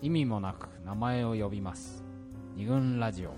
[0.00, 2.04] 意味もなく名前を呼びます。
[2.54, 3.30] 二軍ラジオ。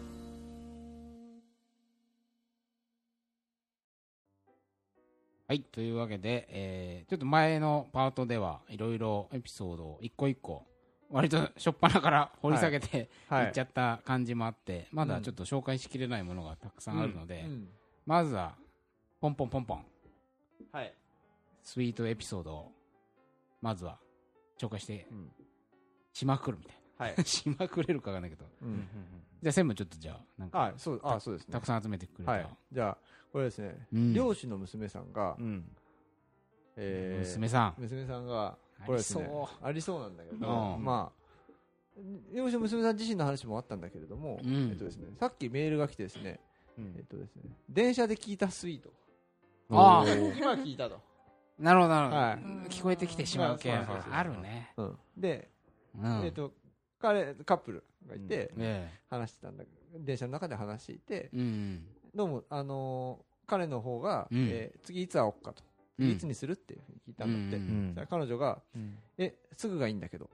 [5.49, 10.67] はいというわけで、えーちょっと前のパートではいろいろエピソードを一個一個
[11.11, 17.69] 割と初っ端から掘り下げて、い、はっちゃった感じもあってまだちょっと紹介しきれないものがたくさんあるので、うん。
[18.05, 18.55] まずは
[19.19, 19.85] ポンポンポンポン。
[20.73, 20.93] はい。
[21.65, 22.73] スイートエピソードを
[23.63, 23.99] まずは
[24.61, 25.31] 紹介してうん
[26.21, 27.15] しまくるみたいはい。
[27.17, 28.45] な しまくれるかわかんないけど。
[28.63, 28.87] うん。
[29.43, 31.53] じゃあ専務ちょっとじゃあなんかあそうあそうですね。
[31.53, 32.49] たくさん集めてくれた、はい。
[32.73, 32.99] じゃあ
[33.33, 33.87] これですね。
[33.93, 34.13] うん。
[34.13, 35.77] 漁師の娘さんがうん。
[36.77, 37.75] えー娘さん。
[37.79, 39.23] 娘さんがあこれですね。
[39.23, 40.85] りそありそうなんだけどうん。
[40.85, 42.01] まあ
[42.35, 44.71] 漁師の娘さん自身の話もあったんだけれどもうん。
[44.71, 46.39] えっとですねさっきメールが来てですね
[46.77, 46.95] うん。
[46.99, 48.81] えっとですね電車で聞いたスイー。
[48.81, 48.93] ト
[49.71, 50.05] あ
[50.37, 51.01] 今聞いたと。
[51.59, 52.37] なるほどなるほど、はい。
[52.69, 54.99] 聞こえてきてしまう系まあるね、うん。
[55.17, 55.51] で
[55.99, 56.25] うん。
[56.25, 56.53] えっと
[57.01, 59.65] 彼カップルがいてえ話してたんだ
[59.99, 61.87] 電車の中で話していてえうん。
[62.15, 64.49] どうもあのー彼の方がうん。
[64.51, 65.63] えー次いつ会おうかと
[65.99, 66.11] うん。
[66.11, 67.65] いつにするっていうふうに聞いたんだって。
[67.65, 68.99] うんそしたら彼女がうん。
[69.19, 70.31] えすぐがいいんだけど。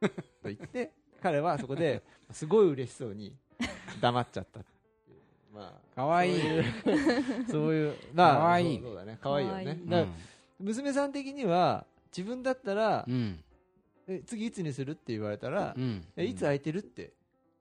[0.00, 0.08] と
[0.44, 0.90] 言って
[1.22, 3.36] 彼はそこで すごい嬉しそうに
[4.00, 4.60] 黙っちゃった
[5.54, 6.40] まあかわいい。
[6.40, 6.64] そういう
[7.48, 8.80] そういうなかわいい。
[8.82, 9.18] そうだね。
[9.22, 9.78] かわいいよね。
[10.60, 10.66] うん。
[10.66, 13.42] 娘さん的には自分だったらうん
[14.08, 16.04] え次いつにするって言われたらうん。
[16.16, 17.12] えいつ空いてるって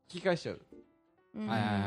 [0.10, 0.62] 聞き返しちゃう。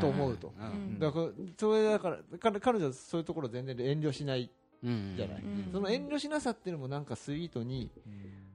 [0.01, 0.55] と思うと。
[0.59, 0.99] うん。
[0.99, 1.27] だから
[1.59, 4.51] それだから彼彼女はそういうところ全然遠慮しない
[4.83, 5.15] うん。
[5.17, 5.43] じゃない。
[5.43, 5.73] うん。
[5.73, 7.91] その遠慮しなさっていうのもなんかスイートに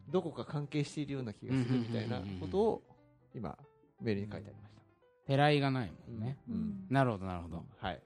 [0.10, 2.82] どこか関係しているような気がするみたいなことを
[3.36, 3.58] 今
[4.02, 4.82] メールに書いてありました。
[5.28, 6.38] てらいがないもんね、
[6.90, 7.64] なるほどなるほど。
[7.80, 8.02] はい。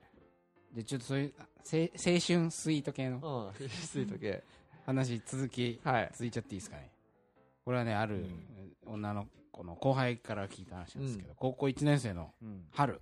[0.74, 3.70] でちょっとそういうせ青春スイート系のうん。
[3.70, 4.44] スイート系。
[4.86, 6.10] 話続きはい。
[6.12, 6.92] 続いちゃっていいですかね
[7.66, 8.26] これはねある
[8.86, 12.66] 女の子の後輩から聞いた話なんですけど、高校1年生のうん。
[12.72, 13.02] 春、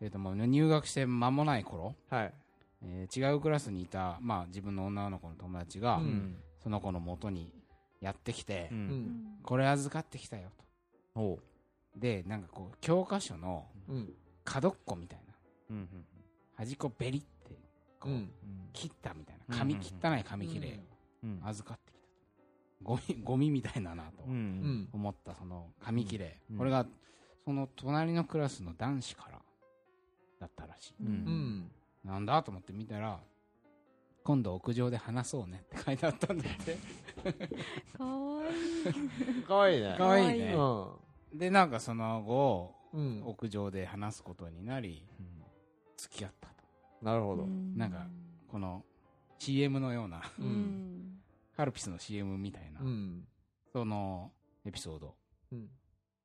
[0.00, 2.34] えー、ともう入学して間もない頃、ーはい。
[2.82, 6.36] えー違うクラスにいた、まあ、自分の女の子の友達が、うん。
[6.62, 7.52] その子の元に
[8.00, 8.70] やってきて、
[9.42, 10.50] これ預かってきたよ
[11.14, 11.20] と。
[11.20, 11.38] おう。
[11.96, 14.12] でなんかこう教科書のうん。
[14.44, 15.34] 角っこみたいな。
[15.70, 15.88] うん
[16.56, 17.54] 端っこベリって
[18.00, 18.30] こう、うん。
[18.72, 19.56] 切ったみたいな。
[19.56, 20.80] 紙、うん汚い紙切れ
[21.22, 21.40] うん。
[21.44, 21.78] を預かっ
[22.84, 24.32] ゴミ ゴミみたいだなとうん。
[24.32, 26.58] うん思ったその紙切れ、うん。
[26.58, 26.86] これが
[27.44, 29.42] その隣のクラスの男子から
[30.40, 31.06] だったらしい、うん。
[31.06, 31.70] うん。
[32.04, 33.20] なんだと思って見たら
[34.22, 36.78] 今度屋上で話そうねって書いてあったんだって。
[37.98, 38.50] かわい
[39.40, 39.42] い。
[39.44, 39.94] かわいいね。
[39.96, 40.54] かわいいね。
[40.54, 43.22] うでなんかその後んうん。
[43.26, 45.06] 屋上で話すことになり
[45.96, 46.54] 付き合ったと。
[47.02, 47.46] なるほど。
[47.46, 48.06] なんか
[48.48, 48.84] この
[49.38, 50.93] CM のようなううんん
[51.56, 53.24] カルピスの CM みたいな、うん。
[53.72, 54.32] その
[54.64, 55.14] エピソード。
[55.52, 55.68] うん。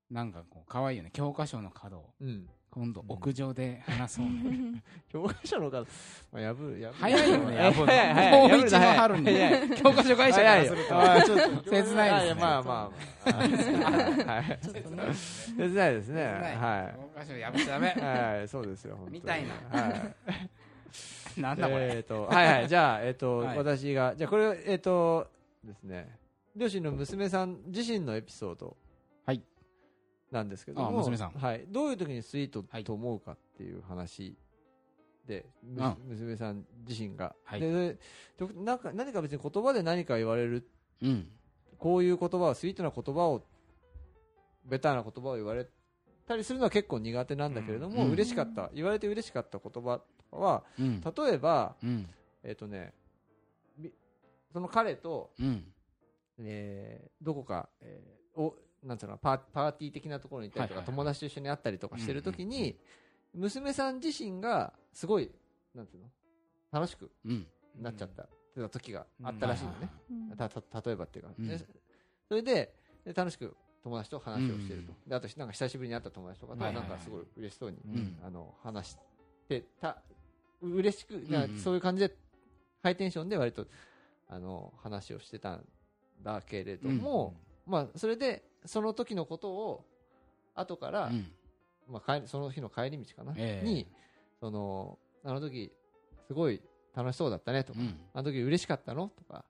[0.09, 1.11] なんかこう可愛いよね。
[1.13, 2.47] 教科書の角をうん。
[2.71, 5.79] 今度屋上で話そうね、 教科書の方
[6.31, 7.57] まあ破る破る早いよね。
[7.57, 8.13] 破るの早い。
[8.13, 8.49] 早い。
[8.49, 9.25] 高一の春に。
[9.75, 10.89] 教科書会社からすると。
[11.25, 12.41] ちょっと 切ないですね。
[12.41, 12.91] まあま
[13.25, 13.31] あ
[14.61, 16.23] 切ないですね。
[16.23, 16.55] ない。
[16.57, 17.95] は教科書破っちゃダメ。
[17.97, 17.99] い。
[17.99, 19.81] はいそうですよみたいな。
[19.81, 20.15] はい
[21.37, 23.57] なんだこれ、えっとはいはいじゃあえっと はい。
[23.57, 25.27] 私がじゃあこれえっと
[25.63, 26.17] ですね
[26.55, 28.75] 両親の娘さん自身のエピソード
[29.25, 29.43] はい。
[30.31, 31.31] なんですけどもあ娘さん。
[31.31, 31.65] はい。
[31.67, 32.83] どういう時にスイートはい。
[32.83, 34.35] と思うかっていう話
[35.25, 35.97] でむうん。
[36.07, 37.35] 娘さん自身が。
[37.43, 37.59] はい。
[37.59, 37.97] で
[38.37, 40.67] でなんか何か別に言葉で何か言われる
[41.01, 41.31] うん。
[41.77, 43.45] こういう言葉をスイートな言葉を
[44.65, 45.65] ベターな言葉を言われ
[46.27, 48.11] たりするのは結構苦手なんだけれども、うん。
[48.11, 48.69] 嬉しかった。
[48.73, 50.01] 言われて嬉しかった言葉
[50.31, 51.01] はうん。
[51.01, 52.07] 例えばうん。
[52.43, 52.93] えっ、とね
[53.77, 53.91] み
[54.51, 55.63] その彼と、うん。
[56.39, 60.95] えーどこか、えーおなんつうのパーパーティー的なところに行ったりとか、はいはいはい。
[60.95, 62.77] 友達と一緒に会ったりとかしてるときに、
[63.33, 65.29] 娘さん自身がすごい
[65.75, 66.05] なんつうの
[66.71, 67.47] 楽しくうん。
[67.81, 70.37] なっちゃった、っていう時があったらしいのね、うん。
[70.37, 71.47] たた例えばっていうか、うん。
[71.47, 71.57] で
[72.27, 72.73] それで
[73.05, 78.19] で楽しく友達と話をしてると、であとなんか久しぶりに会った友達とかとなんかすごい嬉しそうに、うん。
[78.25, 78.97] あの話し
[79.47, 79.97] てた
[80.61, 81.21] 嬉しく、
[81.63, 82.15] そういう感じで
[82.83, 83.65] ハイテンションで割と
[84.27, 85.65] あの話をしてたん
[86.23, 87.33] だけれども、
[87.65, 89.85] まあそれでその時のことを
[90.55, 91.31] 後から、うん。
[91.91, 93.65] まあ、その日の帰り道かな、ええ。
[93.67, 93.87] に
[94.39, 95.71] そのあの時
[96.27, 96.61] すごい
[96.95, 97.99] 楽しそうだったねとか、うん。
[98.13, 99.43] あの時嬉しかったのとか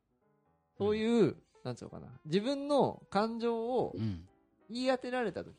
[0.78, 1.36] そういう、
[1.66, 2.08] なんつうのかな？
[2.26, 4.26] 自分の感情をうん。
[4.70, 5.54] 言い当てられた時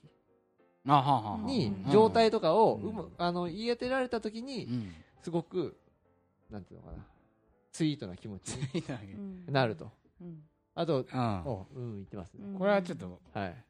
[0.87, 1.35] あはあはあは。
[1.35, 1.91] あにうん。
[1.91, 2.81] 状態とかを、
[3.19, 5.77] あの言い当てられた時にうんすごく
[6.51, 7.07] なんていうのかな
[7.73, 8.85] スイートな気持ちに
[9.47, 9.91] うんなると
[10.21, 10.43] うん
[10.75, 11.43] あと、うん。
[11.45, 12.59] おうん、言ってますね。
[12.59, 13.65] これはちょっとはい。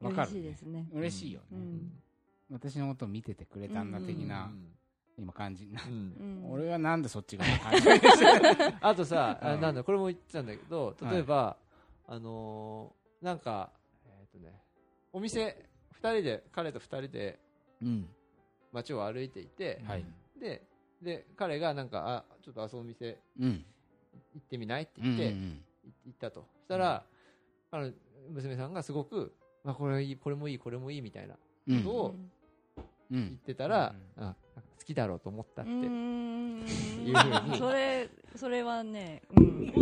[0.00, 0.86] わかる嬉しいですね。
[0.92, 1.46] 嬉しいよね。
[1.52, 1.92] うん。
[2.50, 4.68] 私のこと見ててくれたんだ的な、うん
[5.18, 5.68] 今感じ。
[6.48, 8.00] 俺はなんでそっちが感じる
[8.80, 11.56] あとさ、なんだ、これも言ってたんだけど、例えば、
[12.06, 13.70] あのーなんか、
[14.06, 14.60] えっ、とね、
[15.12, 17.38] お店、二人で、彼と二人で
[17.82, 18.08] うん。
[18.72, 20.04] 街を歩いていて、はい。
[20.42, 20.62] で、
[21.00, 23.64] で、彼がなんか、あ、ちょっとあその店うん。
[24.34, 25.36] 行ってみないってうん言って、
[26.06, 26.46] 行ったと。
[26.58, 27.04] そしたら、
[27.70, 27.92] あの、
[28.30, 31.36] 娘さんがすごく、まあ、これいい、これもいい、これもいいみたいな
[31.68, 31.84] うん。
[31.84, 32.14] ことを
[33.10, 33.28] うん。
[33.28, 34.36] 言ってたら、あなんか
[34.78, 35.70] 好きだろうと思ったって。
[35.70, 39.46] うーんいうふうにそれ、それはね、うん。
[39.46, 39.72] うん。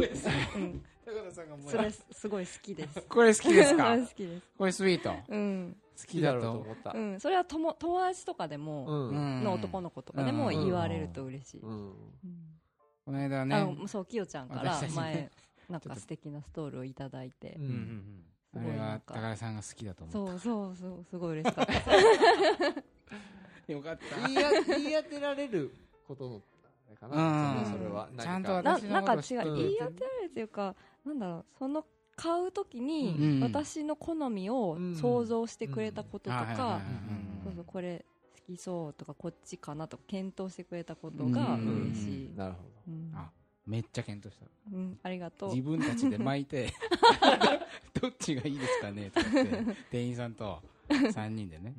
[1.05, 3.06] 高田さんがもうそれ、すごい好きです。
[3.09, 3.85] これ好きですか？
[3.97, 4.47] それ好きです。
[4.59, 5.11] これスイート？
[5.11, 5.77] 好うん。
[6.00, 6.50] 好きだろうと。
[6.52, 6.93] 思った。
[6.93, 7.20] うん。
[7.20, 9.44] それはとも友達とかでうも、ん。
[9.44, 11.61] の男の子とかでもうん言われると嬉しい。
[11.61, 11.73] うん。
[11.73, 11.94] うん
[13.05, 15.31] この間あね、のそう、きよちゃんから前、
[15.69, 18.70] なんか素敵なストールをいただいてう、うんうんん。
[18.70, 21.73] あれは高田さんが好きだと思そうそうそう、すごい嬉しかった。
[23.73, 24.29] よかった。
[24.29, 25.75] 言いあ言い当てられる
[26.06, 26.43] ことの、
[26.96, 28.08] かな、うんそれは。
[28.19, 30.75] ちゃんと何かな私のなんか違う、こと知ってる言い当てられるというか、
[31.05, 31.85] なんだろう、その
[32.20, 36.81] 買うときに、うん私の好みを想像してくれたこととか
[37.67, 38.05] これ
[38.46, 42.31] 好きそうとか、こっちかなとか、検討してくれたことがうん嬉しい。
[42.37, 42.58] なるほ
[42.88, 43.31] うんあ
[43.67, 44.46] めっちゃ検討した。
[44.72, 45.62] うん、ありがとう自。
[45.62, 46.72] 分たちで巻いて、
[48.00, 51.75] どっちがいいですかねって言って、店員さんと 3人でね。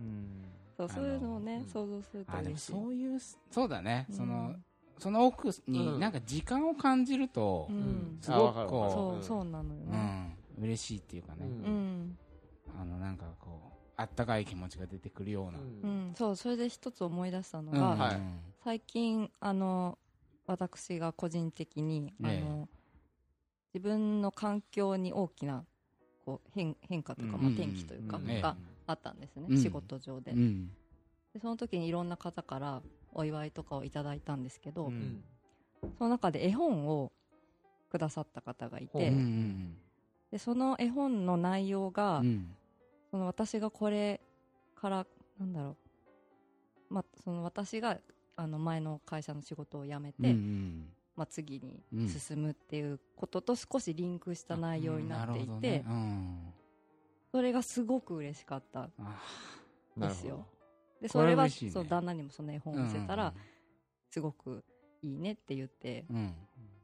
[0.77, 2.71] そう、そういうのをあねの、想像するとあ、でも嬉しい。
[2.71, 3.19] そういう、
[3.51, 4.05] そうだね。
[4.09, 4.55] うんその、
[5.01, 5.73] その奥うん。
[5.73, 8.19] になんか時間を感じるとう、ん。
[8.21, 9.97] すごくこうそう、そうなのようね。
[9.97, 11.47] ん、嬉しいっていうかね。
[12.79, 15.59] あの、なんかこう、あったかい気持ちが出てくるような。
[15.59, 17.79] うん、そう、それで一つ思い出したのうん。
[17.79, 18.21] が、はい。
[18.63, 19.97] 最近あの
[20.45, 22.37] 私が個人的に、ええ。
[22.37, 22.69] あの
[23.73, 25.65] 自分の環境に大きな
[26.25, 27.41] こう変変化というか、うん。
[27.43, 28.41] まあ、転機というか、うん。
[28.41, 28.55] が
[28.85, 29.57] あったんですね、うん。
[29.57, 30.67] 仕事上で,、うん。
[31.33, 32.81] でその時にいろんな方から
[33.13, 34.93] お祝いとかをいただいたんですけど、うん。
[34.93, 35.23] うん
[35.97, 37.11] その中で絵本を
[37.89, 39.15] くださった方がいて、うう。
[39.15, 39.77] んん
[40.31, 42.55] でその絵本の内容が、うん。
[43.09, 44.21] その私がこれ
[44.75, 45.05] から
[45.39, 45.75] なんだろ
[46.89, 47.97] う、まあ、その私が
[48.35, 50.89] あの前の会社の仕事を辞めて、うんうん。
[51.15, 56.53] まあ、次にうん進むっていうことと少しリンクした内容になっていて、うん。
[57.31, 58.91] それがすごく嬉しかったん
[59.97, 60.45] ですよ
[61.01, 63.33] でそれはそう旦那にもその絵本を見せたら、
[64.09, 64.63] すごく
[65.01, 66.05] いいねって言って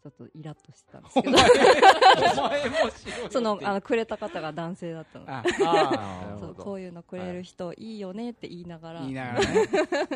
[0.02, 1.38] ちょっとイラッとしてたんですけど。
[2.44, 6.40] お前もしろよそのあのくれた方が男性だったの。
[6.40, 6.56] そう。
[6.56, 9.14] こういうのくれる人いいよねって言いながら、言い。
[9.14, 9.68] ながらね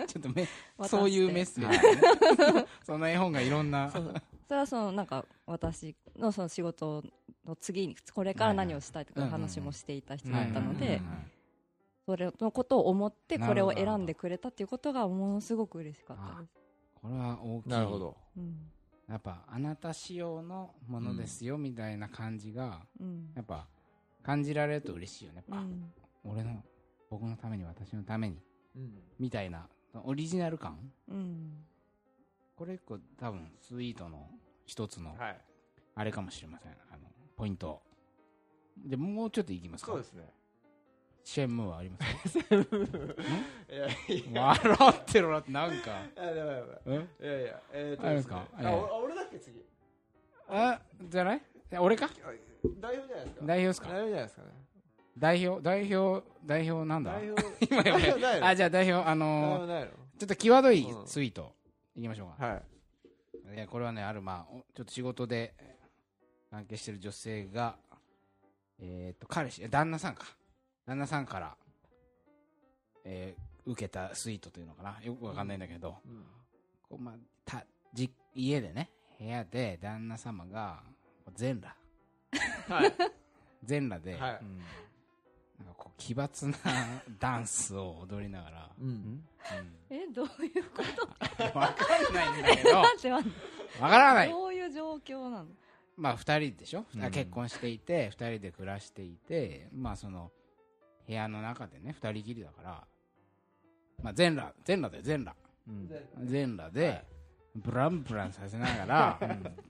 [0.07, 0.47] ちょっとめ
[0.87, 2.53] そういうメッセージ。
[2.53, 3.91] ねその絵本がいろんな。
[3.91, 3.99] そ
[4.55, 7.03] れはそのなんか私のその仕事
[7.45, 11.40] の次にこれから何をしたいとかいう話もしていた人だったのではいはいはい
[12.11, 16.53] それのことを思ってこれを選んでくれたっていうことがものすごく嬉しかったです、
[17.01, 17.69] これは大きい。
[17.69, 18.17] なるほど。
[18.35, 18.69] うん。
[19.07, 23.31] やっぱあなた仕様のものですよみたいな感じがうん。
[23.33, 23.65] やっぱ
[24.23, 25.93] 感じられると嬉しいよね、あうん。
[26.25, 26.61] 俺の
[27.09, 28.41] 僕のために私のために
[28.75, 28.91] うん。
[29.17, 29.69] みたいな
[30.03, 30.91] オリジナル感。
[31.07, 31.63] うん。
[32.57, 34.27] これ一個多分スイートの
[34.65, 35.41] 一つのはい。
[35.95, 36.73] あれかもしれません。
[36.73, 37.81] あのポイント。
[38.77, 39.93] でもうちょっといきますか。
[39.93, 40.33] そうですね。
[41.23, 41.97] シェンムーはありま
[42.27, 42.39] す？
[44.33, 45.75] 笑ってろなってなんか。
[45.75, 45.77] い
[46.17, 46.79] やばいやばい。
[46.85, 46.93] うん？
[46.93, 48.01] いやいや、えー
[48.61, 49.63] と俺だっけ次？
[50.49, 51.37] あじゃない？
[51.37, 52.09] いや俺か？
[52.79, 53.45] 代表じゃないですか。
[53.45, 53.87] 代表ですか？
[53.89, 54.47] 代表じゃないですかね。
[55.17, 55.61] 代表？
[55.63, 56.23] 代表？
[56.45, 57.11] 代表なんだ？
[57.13, 57.43] 代表。
[57.65, 59.67] 今やあじゃあ代表あ代の？
[59.67, 61.07] ーちょっと際どいうん。
[61.07, 61.53] スイート
[61.95, 62.45] いきましょうか。
[62.47, 62.63] はい。
[63.55, 65.53] いやこれはねあるまあおちょっと仕事で
[66.49, 67.77] 関係してる女性が
[68.79, 70.25] えっ、と彼氏旦那さんか
[70.85, 71.55] 旦那さんから、
[73.05, 74.97] えー受けたスイートというのかな。
[75.03, 76.23] よくわかんないんだけど、うん。
[76.89, 80.81] こうまあ、たじ家でね部屋で旦那様が
[81.35, 81.77] 全裸。
[82.73, 82.93] はい。
[83.63, 84.21] 全裸で、はい。
[85.63, 86.57] なんかこう奇抜な
[87.19, 89.23] ダンスを踊りながら、うん。
[89.91, 90.81] えどういうこ
[91.37, 91.43] と？
[91.59, 92.75] わかんないんだけど。
[92.77, 93.79] わ待って待って。
[93.79, 94.29] からない。
[94.29, 95.51] どういう状況なの？
[95.97, 97.11] まあ二人でしょ、うん。
[97.11, 100.31] 結婚していて二人で暮らしていてまあその
[101.07, 102.87] 部屋の中でね二人きりだから
[104.01, 105.37] まあ全裸全裸で全裸。
[106.23, 107.05] 全裸で
[107.55, 109.19] ブランブランさせながら、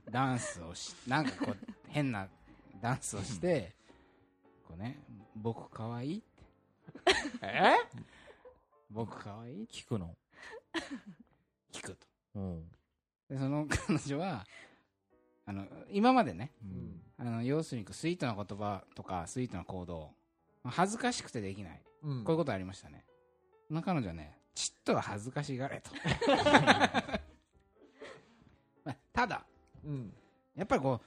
[0.10, 1.58] ダンスをしなんかこう
[1.90, 2.28] 変な
[2.82, 3.76] ダンスをして
[4.66, 5.00] こうね
[5.36, 6.26] 僕かわいいって。
[7.44, 7.76] え？
[8.90, 10.16] 僕かわいい聞くの？
[11.74, 12.08] 聞くと。
[12.36, 12.72] うん。
[13.30, 14.46] でその 彼女は
[15.46, 17.02] あの今までねうん。
[17.18, 20.14] あの要するにスイートな言葉とかスイートな行動
[20.64, 21.82] 恥ずかしくてできない。
[22.04, 22.24] うん。
[22.24, 23.06] こういうことありましたね。
[23.84, 25.92] 彼女はねちっとは恥ずかしがれと。
[28.84, 29.46] まあただ
[29.84, 30.14] うん。
[30.56, 31.06] やっぱりこう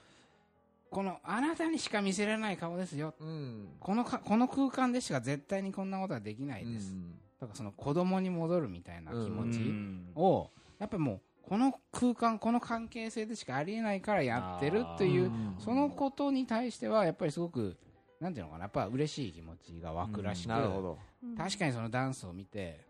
[0.89, 3.13] このあなたにしか見せれない顔ですよ。
[3.19, 3.75] うん。
[3.79, 7.19] このかこの空間でしか絶対にこんなことはできないです、うん。
[7.39, 10.11] とかその子供に戻るみたいな気持ちうん。
[10.15, 17.77] を、やっぱりもうこの空間この関係性でしかありえないからやってるっていううんそのことに対してはやっぱりすごく
[18.19, 20.99] なんていうのかなやっぱ嬉しい気持ちが湧くらしく、なるほど。
[21.37, 22.85] 確かにそのダンスを見て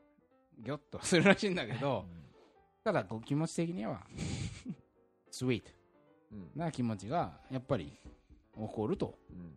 [0.60, 2.06] ギョッとするらしいんだけど
[2.84, 4.02] ただこう気持ち的には
[5.32, 5.72] スイート
[6.32, 6.50] うん。
[6.56, 7.86] な気持ちがやっぱり
[8.56, 9.54] 起こるとうん。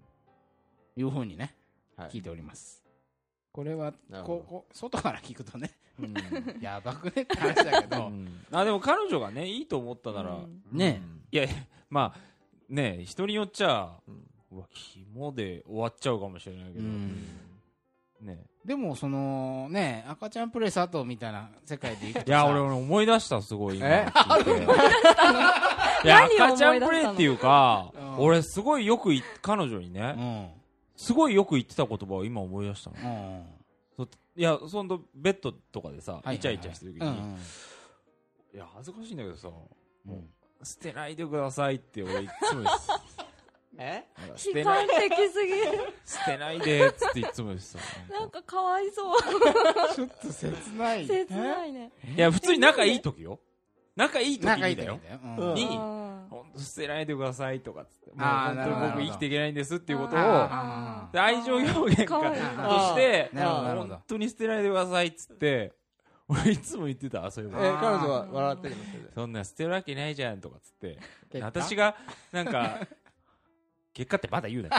[0.97, 1.55] いうふうにね
[1.97, 2.11] はい。
[2.11, 2.83] 聞いております。
[3.53, 3.93] これは
[4.25, 5.71] こうこう外から聞くとね
[6.01, 6.15] うん。
[6.63, 8.45] やばくねって話だけうどん。
[8.53, 10.63] あでも彼女がねいいと思ったなら、うん。
[10.73, 11.03] ね。
[11.31, 11.53] いやいや
[11.91, 12.21] まあ
[12.69, 13.93] ね人によっちゃ
[14.51, 17.27] うわ肝で終わっちゃうかもしれないけど、うん。
[18.23, 18.39] ね。
[18.65, 22.25] でもそのね赤ちゃんプレイ佐藤みたいな世界でいくとさ。
[22.27, 23.87] いや俺俺思い出したすごい今。
[23.87, 24.07] え？
[24.07, 28.19] 聞い や赤ちゃんプレイっていうか、うん。
[28.21, 30.51] 俺すごいよくい彼女にうね、ん。
[30.97, 33.45] すごいよく言ってた言葉を今思い出したの。
[33.99, 34.09] うん。
[34.37, 36.37] いやそのベッドとかでさ、はいはいはい。
[36.37, 37.39] イチャイチャしてる時に、いうんうん。
[38.59, 39.49] や恥ずかしいんだけどさ
[40.07, 40.31] うん。
[40.63, 42.87] 捨てないでくださいって俺いつも言って
[43.17, 43.28] た
[43.79, 44.05] え？
[44.37, 44.89] 捨悲てない。
[44.89, 45.59] 観的すぎる。
[46.05, 47.67] 捨てないでっつっていつも言って
[48.09, 48.19] た。
[48.19, 48.43] なんか。
[48.43, 49.19] かわいそう。
[49.95, 51.07] ちょっと切ない。
[51.07, 51.93] 切ないね。
[52.17, 53.41] いや普通に仲いい時よ。
[53.97, 55.01] 仲いい時仲いいにだよ。
[55.55, 60.19] にあ本当捨てないでくださいとかっつってもう本当に僕生きていけないんですっていうことを
[61.21, 65.73] 愛情表現として本当に捨てないでくださいっつって
[66.29, 68.83] 俺いつも言ってたそういうえの彼女は笑ってるの？
[69.15, 70.99] そんなん捨てるわけないじゃんとかっつって。
[71.41, 71.97] 私が
[72.31, 72.79] なんか
[73.99, 74.75] 結果ってまだ言うなよ。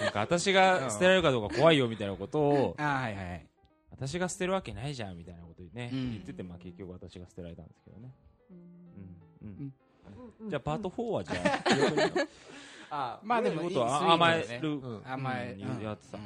[0.00, 3.46] なんか私が捨てられるかどうか怖いよみたいなことを はいはいはい。
[3.90, 6.12] 私が捨てるわけないじゃんみたいなことね、うん。
[6.12, 8.56] 言ってて、まあ、結局私が捨てられたんですけどね、ーう
[9.44, 9.48] ん。
[9.48, 9.74] うん。
[10.42, 10.50] うん。
[10.50, 11.42] じゃあパート4はじゃ
[12.90, 14.46] ああまあでもどういうことは甘ね。
[14.48, 15.82] える、うん 甘えうん。
[15.82, 16.18] やってた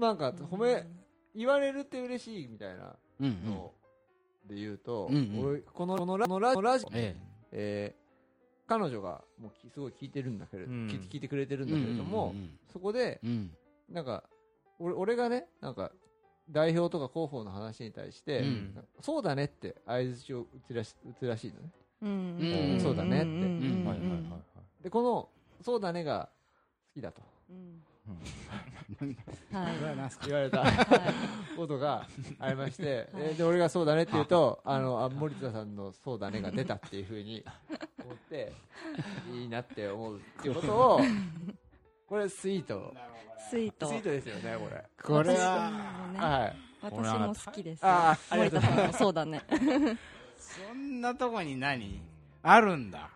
[0.00, 0.84] なんか褒め
[1.32, 3.72] 言われるって嬉しいみたいなの
[4.46, 5.44] で言うと、うんうん。
[5.46, 7.16] 俺このこのラこのララジオ、え。
[7.52, 8.01] えー
[8.72, 10.86] 彼女がもうきすごい聞いてるんだけれど、うん。
[10.86, 13.50] 聞いてくれてるえんだけれども、うんそこでうん。
[13.90, 14.24] なんか
[14.78, 15.92] 俺俺がねなんか
[16.50, 18.84] 代表とか広報の話に対して、うん。
[19.02, 21.70] そうだねって相づちを打つらし打つらしいのね。
[22.00, 22.72] うん。
[22.72, 22.80] うん。
[22.80, 23.26] そうだねって。
[23.26, 23.32] ん。
[23.32, 23.86] うん。
[23.86, 24.38] はいはいはいは
[24.80, 24.82] い。
[24.82, 25.28] でこの
[25.60, 26.30] そうだねが
[26.94, 27.20] 好きだと。
[27.50, 27.82] うん。
[28.08, 29.16] うん。
[29.52, 30.26] はい。
[30.26, 30.60] 言われた。
[30.60, 30.72] はい。
[31.56, 32.06] ことが
[32.38, 37.44] ありまして、で俺がそうだねって言うと、あのあ森田さんのそうだねが出たっていうふうに
[38.12, 38.52] 思って、
[39.32, 41.00] いいなって思うっていうことを、
[42.08, 42.94] これスイート。
[43.50, 43.88] スイート。
[43.88, 44.84] スイートですよね、これ。
[45.02, 46.56] これは私もねはい。
[46.82, 47.80] 私も好きです。
[47.84, 48.70] あーあり森田がとう。
[48.70, 49.42] ございさんもそうだね。
[50.38, 52.00] そんなとこに何？
[52.42, 53.10] あるんだ。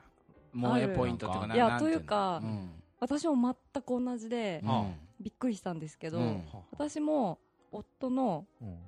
[0.54, 2.70] 萌えポイントっていうかないやというかうん。
[3.00, 4.94] 私も全く同じでうん。
[5.20, 6.44] びっくりしたんですけど、うん。
[6.70, 7.38] 私も
[7.72, 8.78] 夫のうん。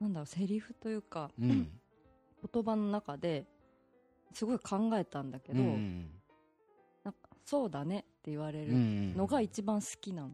[0.00, 1.68] なんだろうセリフというかうん。
[2.52, 3.46] 言葉の中で
[4.34, 6.10] すごい考えたんだけど、うん。
[7.04, 10.30] なんかそうだねって言われうるんのが一番好きなの、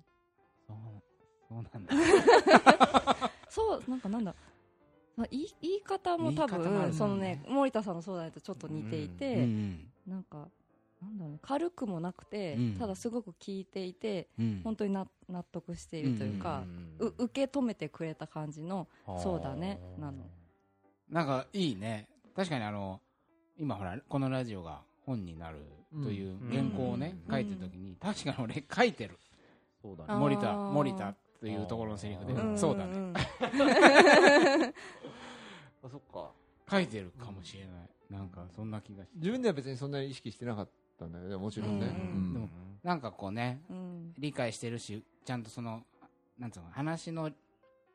[1.49, 3.31] そうなんだ。
[3.49, 4.35] そうなんかなんだ
[5.17, 6.93] まあ言い言い方も多分ね。
[6.93, 10.49] そのね森田さんのそうだねとちょっと似ていて、うんなんか
[11.03, 12.77] なんだろうね軽くもなくて、うん。
[12.79, 14.61] ただすごく聞いていてうん。
[14.65, 16.65] 本当にな納得しているというか、
[16.99, 18.89] ううん受け止めてくれた感じの
[19.19, 20.25] そうだねなの。
[21.09, 22.09] なんかいいね。
[22.37, 23.01] 確かにあの
[23.61, 25.59] 今ほらこのラジオが本になる
[26.03, 27.35] という原稿をねうん。
[27.35, 29.19] 書いてる時に確かに俺書いてる。
[29.83, 30.15] そうだね。
[30.15, 32.59] 森田森田というところのセリフでうん。
[32.59, 32.97] そうだね。
[32.97, 33.13] ん。
[33.15, 33.23] あ、
[35.91, 36.31] そっか。
[36.71, 37.91] 書いてるかもしれない。
[38.09, 39.19] なんかそんな気がして。
[39.19, 41.87] 自分では別にそんなに意識してなかったんだけど、もちろんね。
[41.87, 41.93] で
[42.39, 42.49] も
[42.83, 44.15] なんかこうねうん。
[44.17, 45.85] 理解してるしちゃんとその
[46.39, 47.31] なんつうの話の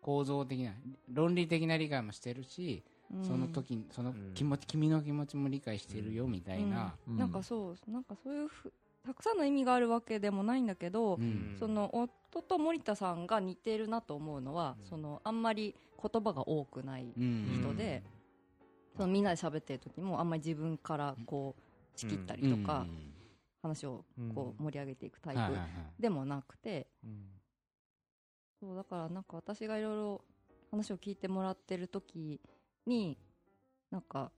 [0.02, 0.74] 構造的な
[1.12, 7.18] 論理的な理解もしてるし、うんその時にその気持ち、君の気持ちも理解してるよみたいな、うん。
[7.18, 8.74] なんかそうなんかそういうふ
[9.06, 11.56] たくさんの意味があるわけでもないんだけど、うん。
[11.60, 17.62] その夫と森田さんが似てるなと思うのは、そのあんまり言葉が多くないうん。
[17.62, 18.04] 人で、
[18.96, 22.86] そのみんなで喋ってる時もあんまり自分からこう仕切ったりとか、
[23.62, 25.42] 話をこう盛り上げていくタイプ
[26.00, 27.26] でもなくて、うん。
[28.60, 30.22] そうだからなんか私がいろいろ
[30.72, 32.40] 話を聞いてもらってる時
[32.86, 33.18] に
[33.92, 34.32] なんか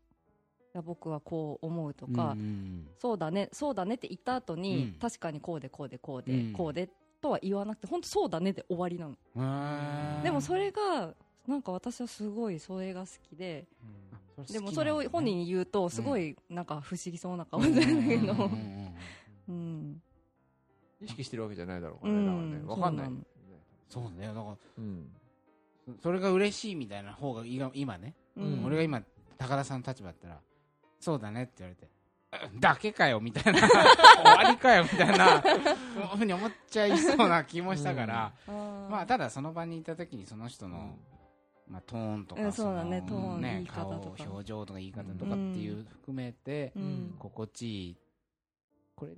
[0.78, 5.00] や僕はこう思うとか、うんそうだねそうだねって言った後に、うん。
[5.00, 6.54] 確かにこうでこうでこうで、うん。
[6.54, 6.90] こうで
[7.20, 11.16] とは言わなくて本当そうだねで終わりなの、でもそれが
[11.48, 13.66] なんか私はすごいそれが好きで
[14.36, 18.94] 好きでもそれを本人に言うとすごいなんか不思議そうな顔するけどうんうんうん
[19.50, 20.02] うん。
[21.02, 23.10] 意識してるわけじゃないだろうからね、うんだからねわかんない。
[23.90, 25.12] そうなのそうだかうん。
[25.88, 28.66] らそれが嬉しいみたいな方がいいが今ね、うん。
[28.66, 29.02] 俺が今
[29.38, 30.40] 高田さんの立場だったら
[31.00, 31.90] そうだねって言われて
[32.54, 33.60] うんだけかよみたいな。
[33.68, 33.72] 終
[34.26, 40.98] わりかよみたいなふうに思っちゃいそうな気もしたから、ままあただその場にいた時にその人の、
[41.70, 43.02] まあ、トーンとか、うんそうだね。
[43.08, 47.16] トーン言い方顔表情とか言い方とかっていう含めて、うん。
[47.18, 47.98] 心地いい。
[48.96, 49.14] これ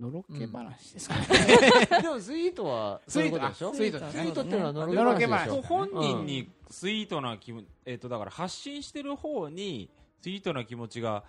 [0.00, 1.26] のろけ話ですかね、
[2.02, 3.74] でもスイートはそういうことでしょ？
[3.74, 9.90] スイートスイートっていうのはののろけ話でしょ本人にスイートな気持ち、えっ、と、だから発信してる方に、
[10.22, 11.24] スイートな気持ちが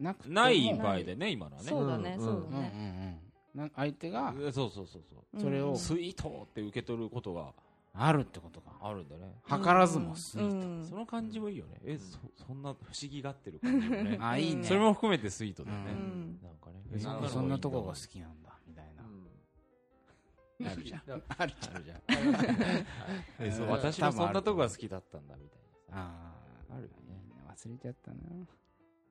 [0.00, 1.68] ない場合でね、今のはね。
[1.68, 2.24] そうだね、うん。
[2.24, 3.20] そううんうんだね、
[3.54, 3.60] うん。
[3.60, 5.40] な相手がえそうそうそうそう。
[5.40, 5.70] それを。
[5.70, 7.52] うんスイートって受け取ることが
[7.96, 9.40] あるってことがあるんだね。
[9.48, 10.84] 図らずもスイート、うん。
[10.84, 11.80] その感じもいいよね。
[11.84, 14.18] え、そそんな不思議がってる感じもね。
[14.20, 14.64] あいいね。
[14.64, 15.92] それも含めてスイートだよね。
[15.92, 16.40] うん。
[16.42, 16.82] なんかね。
[16.92, 19.02] えそなるほどそんなとこが好きなんだみたいな、
[20.72, 21.02] あるじゃん。
[21.06, 21.76] うん あるじゃん。
[21.76, 22.00] あるじゃん。
[23.38, 26.00] えそう私もそんなとこが好きだったんだみたいなさ。
[26.00, 26.34] あ
[26.70, 27.22] ああるよね。
[27.48, 28.16] 忘れちゃったな。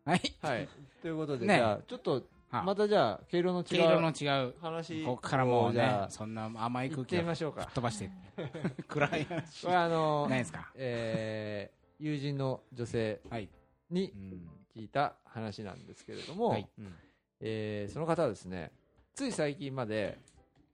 [0.05, 0.21] はい。
[0.41, 0.69] はい。
[1.01, 2.27] ということでねじゃあちょっと
[2.59, 2.63] あ。
[2.63, 4.55] またじゃあ毛色の違毛色のう違う。
[4.61, 6.09] 話ここからもうねじゃあ。
[6.09, 7.65] そんな甘い行って空気をしょうか。
[7.73, 8.09] 飛ばして。
[8.87, 9.23] 暗い。
[9.25, 10.71] 話これあのないですか？
[10.75, 13.49] えー友人の女性はい。
[13.89, 14.49] にうん。
[14.75, 16.67] 聞いた話なんですけれども、はい。
[16.77, 16.93] うん。
[17.39, 18.71] えーその方はですね
[19.13, 20.17] つい最近まで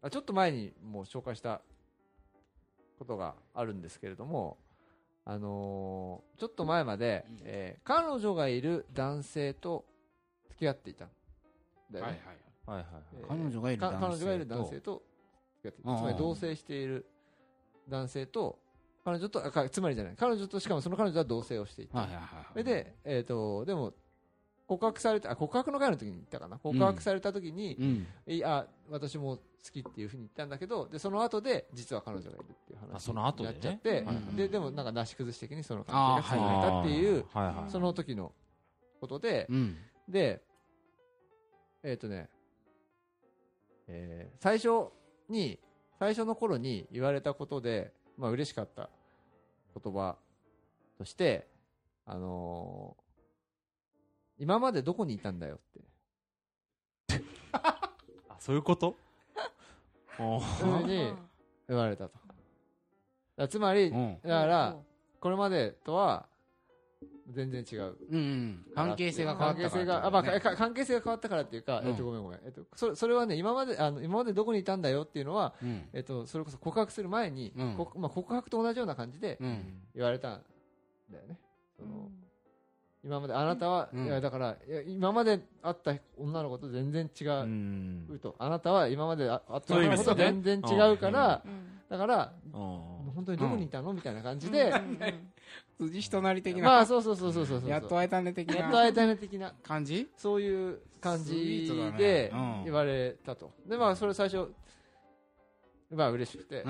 [0.01, 1.61] あちょっと前にもう紹介した
[2.97, 4.57] ことがあるんですけれども、
[5.25, 7.37] あのーちょっと前まで、うん。
[7.43, 9.85] えー彼女がいる男性と
[10.49, 11.05] 付き合っていた。
[11.05, 11.09] ん
[11.91, 12.21] だよね、
[12.65, 15.03] はいはいえー彼女がいる男性彼女がいる男性と
[15.63, 17.05] つまり同棲している
[17.89, 18.59] 男性と
[19.03, 20.13] 彼女とあかつまりじゃない。
[20.15, 23.93] 彼女としかもその彼女は同棲をしていた、はいはいはいそれで、えー、とでも
[24.67, 26.57] 告白されたあ告白の会の時に言ったかな。
[26.59, 28.07] 告白された時に、うん。
[28.27, 33.55] いや私も好きっていうふうに言ったんだけどでその後で実は彼女がいるっていう話あその後でね。
[33.55, 34.35] になっちゃって、はいはい。
[34.35, 37.71] ででもなんかなし崩し的にその関係が続いたっていうはいはい。
[37.71, 38.31] その時の
[39.01, 39.77] ことで、うん。
[40.07, 40.43] で
[41.83, 42.29] えっ、とね、
[43.87, 44.89] えー最初
[45.29, 45.59] に
[45.99, 48.89] 最初の頃に言われたことでまあ嬉しかった
[49.81, 50.15] 言葉
[50.97, 51.47] として
[52.05, 53.03] あのー
[54.41, 55.59] 今までどこにいたんだよっ
[57.09, 57.19] て。
[57.51, 57.91] あ
[58.39, 58.95] そういうこと？
[60.17, 61.13] そういうふうに
[61.67, 63.47] 言われたと。
[63.49, 64.19] つまり、うん。
[64.23, 64.77] だから、
[65.19, 66.25] これまでとは
[67.31, 67.95] 全然違う。
[68.09, 68.65] うんうん。
[68.75, 71.87] 関係性が変わったから関係性が、あ、まあ、か関係性が変わったからっていうか、うん。
[71.87, 72.39] えっと、ごめんごめん。
[72.43, 75.87] えっと、それ、それはね、今まで、あの、今までどこにいたんだよっていうのは、うん。
[75.93, 77.75] えっと、それこそ告白する前に、うん。
[77.75, 79.81] こまあ、告白と同じような感じでうん。
[79.95, 80.41] 言われたん
[81.11, 81.37] だよね。
[81.77, 82.09] その、うん。
[83.01, 84.05] 今まであなたは、うん。
[84.05, 88.19] いや、だから、いや今まで会った女の子と全然違ううん。
[88.21, 88.35] と。
[88.39, 91.79] あなたは今まで会った女の子と全然違うから、うん。
[91.89, 92.99] だから、うん。
[93.15, 93.91] 本当にどこにいたの？
[93.91, 94.71] みたいな感じで、
[95.79, 97.69] 辻人なり的な、まあそうそうそうそうそうそう。
[97.69, 98.55] やっと会えたね的な。
[98.55, 99.53] やっと会えたね的な。
[99.63, 100.09] 感じ？
[100.17, 102.63] そういう感じでうん。
[102.65, 104.51] 言われたと、でまあそれ最初
[105.89, 106.63] まあ嬉しくて、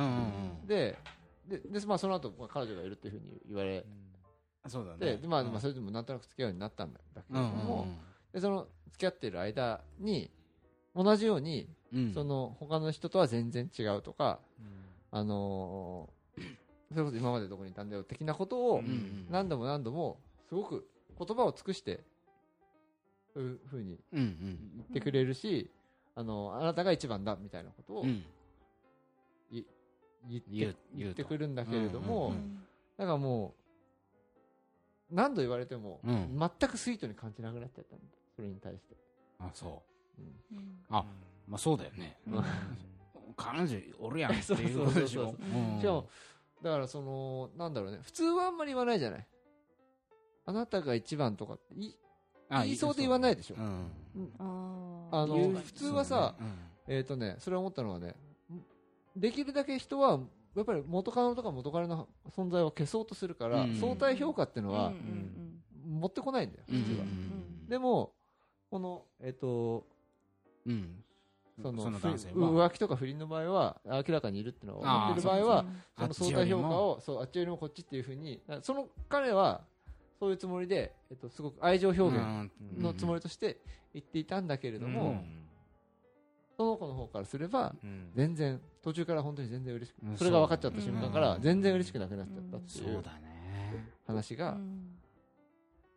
[0.66, 0.98] で
[1.48, 3.84] でで、まあ、その後、まあ彼女がいるっていうふうに言われ
[4.68, 5.18] そうだて、ね。
[5.18, 7.88] でまあ、それでもなんとなく付き合うようになったんだけども、
[8.32, 10.30] でその付き合っている間に
[10.96, 11.68] 同じように、
[12.14, 14.40] その他の人とは全然違うとか、
[15.12, 16.19] あのー
[16.92, 18.84] それこそ今までどこにいたんだよ的なことを、
[19.30, 22.04] 何度も何度もすごく言葉を尽くして
[23.34, 25.70] そういうふうに言ってくれるし、
[26.16, 28.24] あのあなたが一番だみたいなことをうん。
[29.52, 32.34] 言って,、言ってくるんだけれども、
[32.98, 33.56] だからも
[35.10, 36.38] う何度言われても、うん。
[36.38, 37.96] 全くスイートに感じなくなっちゃった
[38.36, 38.96] それに対して、
[39.40, 39.82] あそ
[40.18, 40.22] う。
[40.22, 40.58] うん。
[40.58, 40.80] うん。
[40.90, 41.06] あ
[41.48, 42.18] まあそうだよね。
[42.28, 42.44] うん。
[43.38, 45.36] 彼女おるやんっていうことでしょ
[46.64, 48.00] だからそのなんだろうね。
[48.02, 49.28] 普通はあんまり言わないじゃない。
[50.46, 51.96] あなたが一番とかって言い
[52.50, 53.56] あ言いそうで言わないでしょ。
[53.56, 53.92] うん。
[54.40, 56.54] ああの普通はさ、うん。
[56.88, 58.16] えっ、とね、それを思ったのはね、
[59.16, 60.20] できるだけ人は、
[60.56, 63.76] やっぱり元カノとか元カレの存在を消そうとするから、うん。
[63.76, 64.94] 相対評価っていうのはうん
[65.86, 66.00] うん。
[66.00, 67.06] 持ってこないんだよ、うん普通は。
[67.06, 68.14] んでも、
[68.72, 69.86] この、えっ、と、
[70.66, 71.04] うん
[71.62, 72.70] そのその男性ふは。
[72.70, 75.66] 浮気とか不倫の場合は、明らかにいるっていうのをあー思ってる場合は、
[75.98, 79.62] その相対評価を、そう、あっちよりもこっちっていうふうに、その彼は、
[80.20, 82.52] そういうつもりで、えっと、すごく愛情表現うん。
[82.82, 83.62] のつもりとして
[83.94, 85.46] 言っていたんだけれども、うん。
[86.58, 88.12] その子の方からすればうん。
[88.14, 90.18] 全然途中から本当に全然嬉しくうん。
[90.18, 94.90] それが分かっちゃった瞬間からうん全然嬉しくなくなっちゃったっていうそうだね話がうん。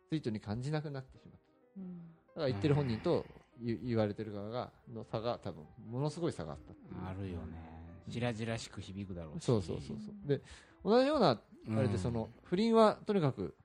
[0.07, 1.39] スイートに感じなくなってしまっ
[1.75, 1.81] た。
[1.81, 1.97] うん。
[1.97, 2.03] だ
[2.35, 3.25] から言ってる本人と
[3.63, 6.73] 言言われてる側がの差が多分ものすごい差があった。
[7.09, 7.71] あるよね。
[8.07, 9.45] じらじらしく響くだろうし。
[9.45, 10.27] そうそうそうそう。
[10.27, 10.41] で
[10.83, 11.39] 同じような
[11.77, 13.55] あれでその不倫はとにかく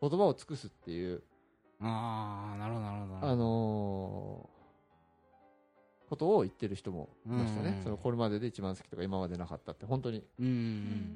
[0.00, 1.22] 言葉を尽くすっていう
[1.80, 3.26] ああなるほどなるほど。
[3.26, 4.56] あのー
[6.08, 7.82] ことを言ってる人もいましたね、うん。
[7.82, 10.52] そのこれまでで一番好きとか今までなかったって本当に、うんうん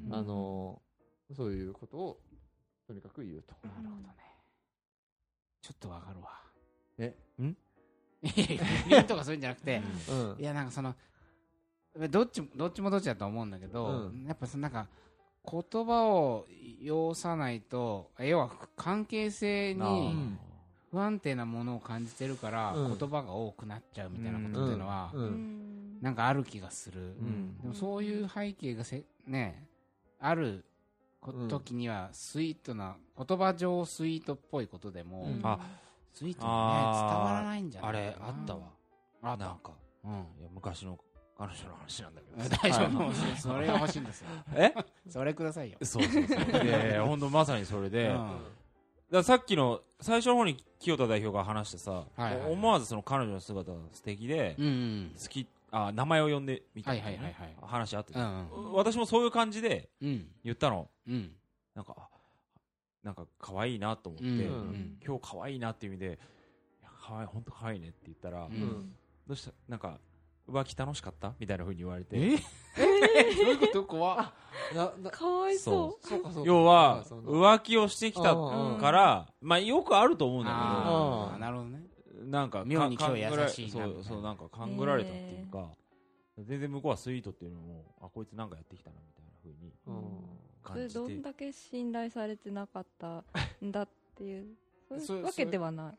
[0.09, 2.21] うんあのーそういうことを
[2.89, 3.55] とにかく言うと。
[3.63, 4.15] なるほどね。
[5.63, 6.43] ちょっとわかるわ。
[6.99, 7.15] え？
[7.39, 7.55] いやいや
[8.23, 9.83] 不倫とかそういうんじゃなくて
[10.39, 10.95] いやなんかその
[12.09, 14.87] どっちもどっちもどっちだと思うんだけど、やっぱそのなんか
[15.45, 16.47] 言葉を
[16.81, 20.37] 要さないと要は関係性に
[20.93, 25.13] 不安定なものを感じてるから、言葉が多くなっちゃうみたいなことっていうのは、
[26.01, 27.15] なんかある気がする、
[27.63, 29.67] でもそういう背景がせね
[30.21, 30.65] ある
[31.49, 35.27] 時にはスイートな言葉上スイートっぽいことでも、
[36.23, 36.79] うんあスイートにね
[37.11, 38.61] 伝わらないんじゃないあれあったわ。
[39.23, 39.73] あなんか。
[40.05, 40.11] うん。
[40.13, 40.99] いや昔の
[41.39, 42.57] 彼女の話なんだけど。
[42.57, 44.29] 大丈夫、それが欲しいんですよ。
[44.55, 44.75] え？
[45.09, 46.65] それくださいよ、そうそうそう。
[46.65, 48.41] いやいや 本当まさにそれで、うん。
[49.11, 52.53] ださっきの最初の方に清田代表が話してさ、はいはいはい。
[52.53, 60.29] 思わずその彼女の姿が素敵で、うんうん好きあ名前を呼んでみたはいいな、はいはいはい話あって、うん私もそういう感じでうん。
[60.45, 60.89] 言ったの。
[61.07, 61.33] うん。
[61.75, 62.09] なんかあ
[63.03, 64.31] なんか可愛いなと思って、うん。
[64.33, 64.37] う
[64.73, 66.07] ん今日可愛いなっていう意味で
[66.81, 68.53] いや可愛い本当可愛いねって言ったら、うん。
[68.53, 69.53] うんどうした？
[69.69, 69.99] なんか
[70.49, 71.35] 浮気楽しかった？
[71.39, 72.17] みたいな風に言われて。
[72.19, 72.37] え？
[72.77, 73.85] どういうこと？
[73.85, 74.33] 怖っ。
[74.75, 76.23] ななかわいそそう。
[76.23, 76.49] かそうか。
[76.49, 81.87] 要は浮気をしてきたうんから、まあよくあると思うんだあうんーなるほどね。
[82.13, 85.71] けどなんか妙に今日優しいなそうそうなんか勘ぐられたっていうか、
[86.39, 89.95] 全然向こうはスイートっていうのもあこいつなんかやってきたなみたいな風にうん。
[90.43, 93.25] それ感じてどんだけ信頼されてなかった
[93.65, 94.47] んだっていう。
[94.91, 95.95] そうそいううわけではない。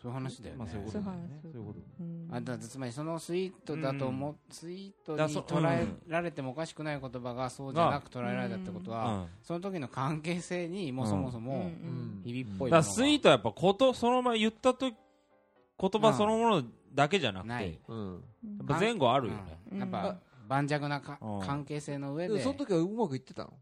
[0.00, 0.58] そういう話だよね。
[0.58, 1.40] まあそういうことだよね。
[1.42, 1.80] そういうこと。
[2.00, 2.28] うん。
[2.32, 9.28] あだつまりそのスイートだと思う、スイートに捉えられてもおかしくない言葉がそうじゃなく捉えられたってことは、うん。
[9.42, 12.22] その時の関係性にもうそもそうんもうん。
[12.24, 16.62] 日々っぽいだスイートはやっぱことそのまま言ったと言葉そのもの
[16.94, 17.72] だけじゃなくて、ない。
[17.72, 18.16] やうん
[18.62, 19.78] っぱ前後あるよね、うん。
[19.80, 21.40] やっぱ盤石なかうん。
[21.40, 22.40] 関係性の上で。
[22.40, 23.52] その時はうまくいってたの？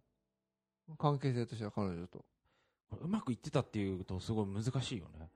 [0.97, 2.25] 関係性としては彼女と。
[3.03, 5.29] うまくいってたっていうとすごい難しいよね。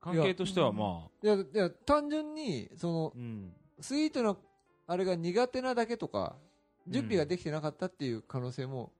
[0.00, 1.26] 関係としてはまあ。
[1.26, 3.52] いやいや単純にそのうん。
[3.80, 4.36] スイートな
[4.86, 6.36] あれが苦手なだけとか
[6.86, 8.92] 準備ができてなかったっていう可能性も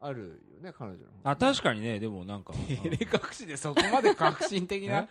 [0.00, 1.98] あるよね彼女の方あ確かにね。
[1.98, 2.54] でもなんか。
[2.68, 5.08] 照れ隠しでそこまで革新的な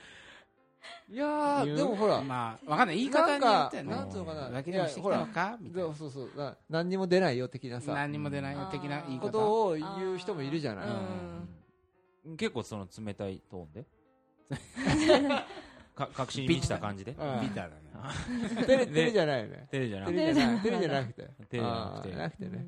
[1.09, 2.97] いやーでもほらまあわかんない。
[2.97, 3.89] 言い方によってはね。
[3.89, 4.49] なんかなんつうのかな？
[4.49, 5.57] 浮気でもしてきたのか？
[5.59, 5.95] みたいな。
[5.95, 6.37] そうそうそう。
[6.37, 7.93] な何にも出ないよ的なさ。
[7.93, 10.85] 何にも出ないよ的な言いこ方とを言う人もいるじゃない。
[12.25, 12.37] うん。
[12.37, 13.85] 結構その冷たいトーンで？
[15.95, 17.11] か確信に満ちた感じで？
[17.11, 17.41] うん。
[17.41, 17.81] ビターだね。
[18.65, 19.67] 照れ照れじゃないよね。
[19.69, 20.57] テレじゃなく照てれじゃない。
[20.61, 21.21] 照れじゃなくて。
[21.21, 22.15] 照れじゃなくて。
[22.15, 22.65] なくてね。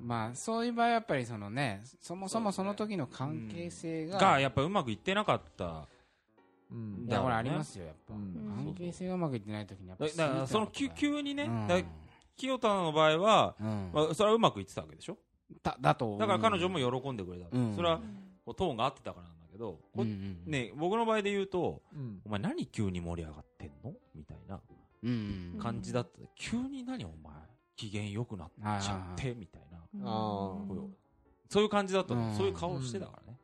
[0.00, 5.88] まあそういう場合はやっぱりそのねそもそもその時の関係性ががやっぱうまくいってなかった
[6.74, 7.08] うん。
[7.08, 8.14] いありますよやっぱ。
[8.14, 8.52] うん。
[8.64, 11.48] 関係性がうまくいってない時にやっぱだだからその急急にね、
[12.36, 13.90] 清田の場合は、うん。
[13.92, 15.16] まあ、それはうまくいってたわけでしょ？
[15.62, 17.74] だだとだから彼女も喜んでくれた、うん。
[17.74, 18.00] それは
[18.44, 19.78] こうトーンが合ってたからなんだけど、
[20.46, 22.20] ね、僕の場合で言うとうん。
[22.24, 23.92] お前何急に盛り上がってんの？
[24.14, 24.60] みたいな
[25.62, 27.34] 感じだった、急に何お前
[27.76, 29.78] 機嫌良くなっちゃってみたいな。
[31.50, 32.34] そういう感じだったの、うん。
[32.34, 33.38] そういう顔してたからね、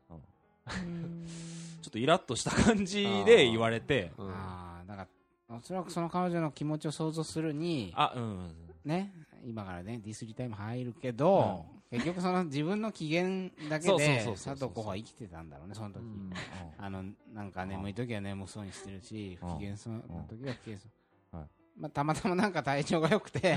[0.69, 4.13] ちょっとイラッとした感じで言われて。
[4.19, 4.31] うん。
[4.31, 5.07] ああだか
[5.49, 8.53] らおそらくその彼女の気持ちを想像するにあうん。
[8.85, 9.13] ね
[9.45, 13.25] 今からねディスリータイム入るけど、結局その自分の機嫌
[13.69, 16.33] だけそうそうで佐藤候補は生きてたんだろうねその時、うん。
[16.79, 19.49] あのなんか眠い時は眠そうにしてるしうん。
[19.55, 20.87] 不機嫌そうな時は不機嫌そ
[21.33, 21.47] う、はい。
[21.79, 23.57] まあ、たまたまなんか体調が良くて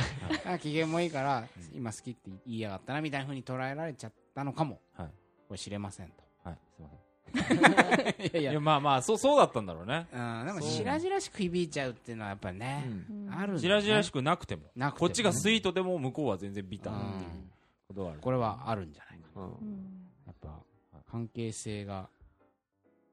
[0.62, 5.08] 機嫌もいいから今好きって言いやがったなみたいな風に捉えられちゃったのかも、はい。
[5.48, 7.03] これ知れませんとはいすいません。
[7.34, 10.08] いやいいやまあまあそうそうだったんだろうね。
[10.12, 10.69] うん、でもそう。
[10.69, 13.29] 白々しく響いちゃうっていうのはやっぱりね、うん。
[13.32, 13.60] あるんだよね。
[13.60, 14.99] じらじらしくなくてもなくてもね。
[14.99, 17.29] こっちがスイートでも向こうは全然ビターうんっていう
[17.88, 18.19] ことはある。
[18.21, 20.10] これはあるんじゃないかうんうん。
[20.27, 20.60] やっぱ
[21.10, 22.08] 関係性が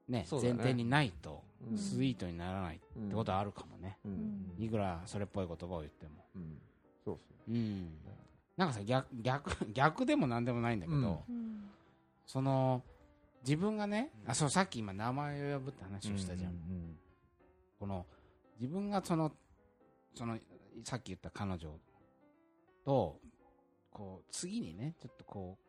[0.07, 0.53] ねそうだね。
[0.53, 1.77] 前提にないとうん。
[1.77, 4.55] スイートにならないってことはあるかもね、うん。
[4.59, 6.11] いくらそれっぽい言葉を言っても。
[6.35, 6.61] うん。
[7.03, 7.91] そうそううん。
[8.57, 11.23] なんかさ逆逆逆でもなんでもないんだけど、
[12.27, 12.83] その
[13.43, 16.97] 自分がね、あそうさっき今名前を呼ぶって話をしたじゃん、うん
[17.79, 18.05] この
[18.59, 19.31] 自分がその
[20.13, 20.37] その
[20.83, 21.79] さっき言った彼女
[22.85, 23.19] と
[23.89, 25.65] こう次にねちょっとこう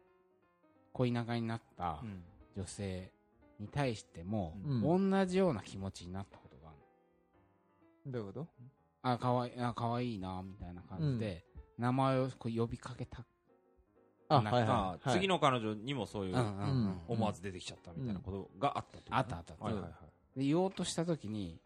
[0.93, 2.23] 恋仲になったうん。
[2.55, 3.11] 女性
[3.59, 5.11] に対しても、うん。
[5.11, 6.73] 同じような気持ちになったことがあ
[8.05, 8.47] るどういうこと？
[9.01, 11.47] あかわいあかわいいなみたいな感じで、
[11.79, 13.25] 名前をこう呼びかけたあ、
[14.41, 14.99] なんか。
[15.11, 19.53] 次の彼女にもそういううんうんうん思わず出てきちゃったみたいなことがあったあったあった。
[20.37, 21.61] で言おうとした時に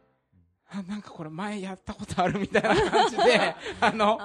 [0.68, 4.18] あなんかこれ前やったことあるみたいな感じで あの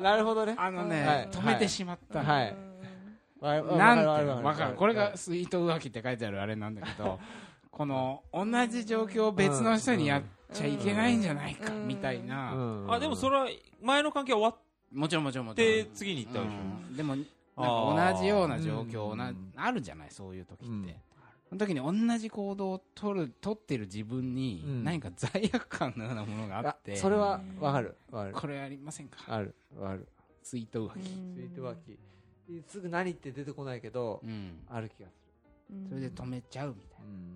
[0.00, 0.54] なるほどね。
[0.58, 1.28] あのね、はい。
[1.28, 2.56] 止めてしまった、はい。
[3.40, 4.74] なんてわかる。
[4.74, 7.20] これがスイート浮気って書いてあるあれなんだけど
[7.70, 12.92] この同じ状況を別の人にやっちゃいけないんじゃないかうんみたいな、うん。
[12.92, 13.46] あでもそれは
[13.82, 14.58] 前の関係は終わ
[14.92, 15.84] もちろんもちろんもっちろん。
[15.84, 16.52] て次に行ったでしょ。
[16.52, 16.96] うん。
[16.96, 17.16] でも
[17.56, 19.52] 同じような状況なうん。
[19.56, 20.94] あるじゃないそういう時って、うん。
[21.48, 24.84] その時に同じ行動を取る取ってる自分にうん。
[24.84, 27.96] 何か罪悪感のようなものがあって、あそれはわかる。
[28.10, 28.34] わかる。
[28.34, 29.18] これありませんか？
[29.28, 29.54] ある。
[29.76, 30.08] わかる。
[30.42, 32.62] スイート浮気、スイートワーキー。
[32.66, 35.12] すぐ何って出てこないけど、うん、ある気がす
[35.70, 35.88] うん。
[35.88, 37.06] それで止めちゃうみたいる。
[37.06, 37.34] うん。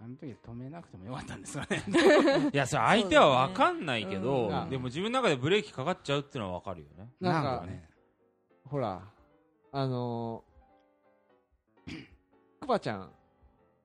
[0.00, 1.84] なあの時止めなくてもよかったんですよね。
[2.52, 7.12] いやそれ相手は分かんないけど、でも自分の中でブレーキかかっちゃうっていうのは分かるよね。
[7.20, 7.88] なんかね。
[8.64, 9.02] ほら、
[9.74, 11.92] あのー、
[12.60, 13.10] くまちゃん、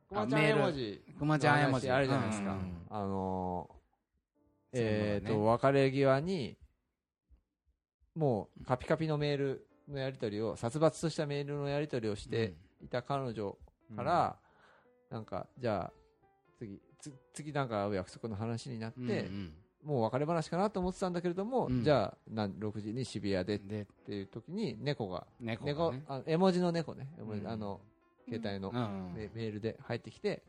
[0.09, 0.59] くまちゃんメール。
[0.59, 1.89] 絵文字くまちゃん絵文字。
[1.89, 2.51] あるじゃないですか。
[2.51, 2.77] うんうんうん。
[2.89, 6.57] あのー、えっと、別れ際に、
[8.15, 13.57] もうカピカピのメールのやり取りを、殺伐としたメールのやり取りをしていた彼女
[13.95, 14.37] から、
[15.09, 15.93] なんか、じゃあ、
[16.59, 19.53] 次、つ次なんか会う約束の話になって、うんうん
[19.87, 21.81] もう別れ話かなと思ってたんだけれども、うん。
[21.81, 26.03] じゃあなん6時に渋谷でっでていう時に猫が猫ね。
[26.09, 27.07] あ絵文字の猫ね。
[27.17, 27.47] うん。
[27.47, 27.79] あの
[28.29, 29.13] 携帯のうん。
[29.15, 30.43] メメールで入ってきて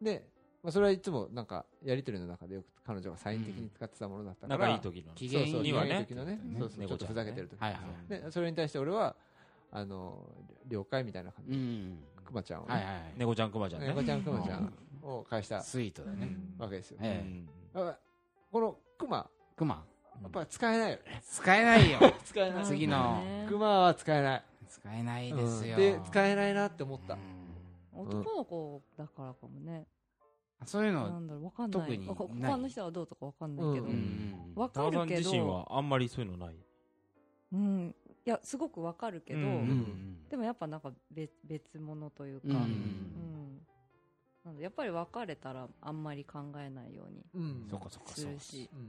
[0.00, 0.24] で、
[0.62, 6.38] まあ、それはいつもなんかやり取りの中でよく彼女がサイン的に使ってたものだったから、仲いい時の機嫌にはねねね。
[6.58, 9.14] そうそうちょっとふざけてる時、はいはいでそれに対して俺は
[9.70, 10.18] あの
[10.66, 11.98] 了解みたいな感じで、うん。
[12.24, 12.74] くまちゃんを、ね。
[12.74, 13.02] はいはいはい。
[13.18, 13.88] 猫ちゃんくまちゃんね。
[13.88, 16.34] 猫ちゃんくまちゃんを返したスイートだね。
[16.58, 17.22] わけですよ、え
[17.74, 18.11] え
[18.52, 19.82] このくまクマ
[20.20, 21.22] やっぱ使えないよね。
[21.24, 21.98] 使えないよ。
[22.22, 22.64] 使えない。
[22.66, 23.22] 次の。
[23.48, 24.44] クマは使えない。
[24.68, 25.72] 使えないですよ。
[25.72, 25.80] うん。
[25.80, 28.08] で使えないなって思った、うん。
[28.08, 29.86] 男の子だからかもね。
[30.66, 31.80] そういうのなんだろうわかんない。
[31.80, 32.08] 特にい。
[32.08, 33.86] 他の人はどうとかわかんないけど。
[33.86, 33.94] ううん。
[33.94, 35.04] んわかるけど。
[35.06, 36.56] 自身はあんまりそういうのない？
[37.52, 37.94] うん。
[38.26, 39.40] いやすごくわかるけど。
[39.40, 39.46] うん。
[39.46, 40.28] うん。
[40.28, 42.48] でもやっぱなんか別別物というか。
[42.48, 43.21] うんうん
[44.44, 47.66] なんでやっぱり別れたらあんまり考えないようにうん。
[47.70, 48.08] そっかそっか。
[48.12, 48.68] するし。
[48.72, 48.80] うん。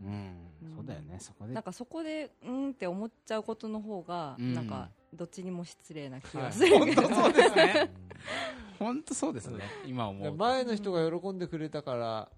[0.64, 0.76] うん。
[0.76, 1.18] そうだよね。
[1.20, 1.54] そこで。
[1.54, 4.54] なんかそこでうんって思っちゃうことの方がうん。
[4.56, 6.86] なんかどっちにも失礼な気はいがする。
[6.86, 7.92] けど、 そうですね。
[8.80, 9.64] 本当そうですね。
[9.86, 10.36] 今思うと。
[10.36, 12.32] 前の人が喜んでくれたから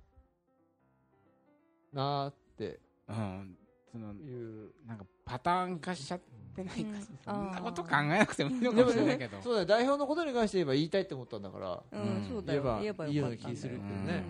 [1.93, 3.57] なーってうん。
[3.91, 4.73] そのいう。
[4.85, 6.19] なんかパターン化しちゃっ
[6.55, 7.03] てないかうん。
[7.23, 11.83] そんなこと考えなくてもいいのかでももしれないけどそうだよ代表のことに関して言えば言いたいって思ったんだから。
[11.91, 12.25] うん。
[12.29, 13.27] そうだ言えばよ言えばいいよ。
[13.27, 14.23] うな気するけどね。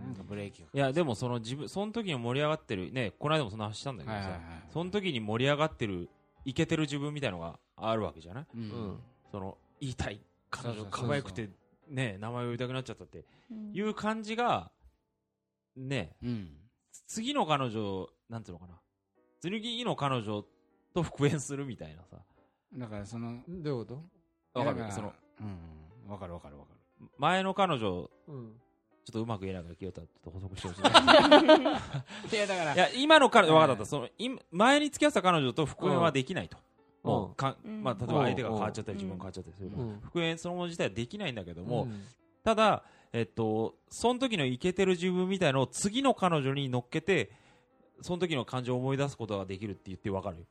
[0.00, 0.04] うん。
[0.04, 4.62] なんかブレーキがいやでもその自分その時に盛り上がってるねこの間もそんな話したんだけどさ、はいはいはい。
[4.72, 6.08] その時に盛り上がってる
[6.44, 8.46] イケてる自分みたいのがあるわけじゃない？
[8.54, 8.62] うん。
[8.62, 8.98] うん
[9.30, 11.50] その言いたい彼女可愛くて
[11.88, 13.72] ね名前を呼びたくなっちゃったってうん。
[13.74, 14.70] いう感じが
[15.76, 16.48] ねうん。
[17.06, 18.80] 次の彼女なんていうのかな？
[19.40, 20.44] 次の彼女
[20.94, 22.18] と復縁するみたいなさ。
[22.76, 24.02] だからそのんどういうこ
[24.54, 27.06] わかるそのうんわかるわかるわかる。
[27.18, 28.52] 前の彼女とうん。
[29.04, 30.80] ちょっとうまく言えないから清田ちょっと補足してほしい。
[32.36, 33.90] いやだからいや今の彼女はい分かった。
[33.90, 36.58] その今前に付き合ってた彼女と復縁はできないと。
[37.04, 37.10] うん。
[37.10, 37.82] もうかうん。
[37.82, 39.04] まあ、例えば相手が変わっちゃったりうん。
[39.04, 40.00] 自分が変わっちゃったりするうん。
[40.00, 42.02] 復縁そのもの自体はできないんだけども、うん。
[42.44, 47.30] ただ、えっと、その時のイケてる自分みたいのを次の彼女に乗っけて
[48.02, 50.46] その時の感情を思い出すことができるって言って分かる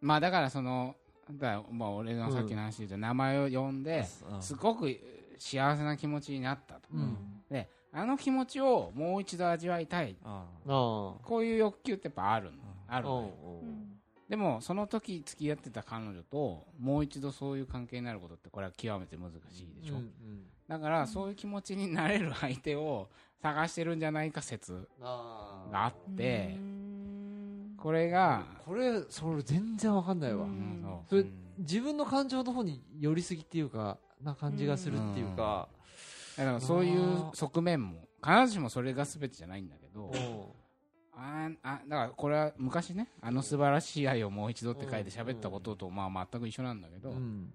[0.00, 0.96] まあだからその
[1.32, 4.42] だまあ俺のさっきの話で言うと名前を呼んでうん。
[4.42, 4.98] すごく
[5.38, 6.80] 幸せな気持ちになったと。
[6.92, 7.16] うん。
[7.50, 10.16] であの気持ちをもう一度味わいたい。
[10.64, 12.58] こういう欲求ってやっぱあるの。
[12.88, 13.30] あるのよ。
[13.62, 13.96] うん。
[14.28, 20.44] でもその時付き合ってた彼女ともう一度そういう関係になることってこれは極めて難しいでしょ、うんうん。
[20.68, 23.08] だからそういう気持ちになれる相手を
[23.42, 26.79] 探してるんじゃないか説があってうん
[27.80, 30.46] これが、これそれ全然わかんないわ。
[31.08, 31.32] それうん。
[31.58, 35.68] 自分の感情の方に寄りすぎっていうかな感じがするっていうか。
[36.36, 40.10] だからそういう側面も必ずしもそれが全てじゃないんだけど
[41.12, 47.52] ああだからこれは昔ねあの素晴らしい愛をもう一度って書いて喋ったこととまあ全く一緒なんだけど、うん。